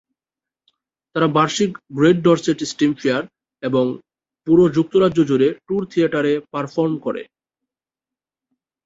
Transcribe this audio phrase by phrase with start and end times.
[1.15, 3.23] তারা বার্ষিক Great Dorset Steam Fair
[3.63, 3.85] এবং
[4.47, 7.23] পুরো যুক্তরাজ্য জুড়ে ট্যুর থিয়েটারে পারফর্ম করে।